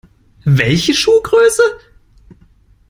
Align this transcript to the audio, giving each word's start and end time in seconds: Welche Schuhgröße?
Welche 0.45 0.95
Schuhgröße? 0.95 1.61